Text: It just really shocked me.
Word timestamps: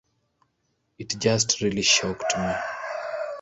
It 0.97 1.15
just 1.19 1.61
really 1.61 1.83
shocked 1.83 2.35
me. 2.35 2.53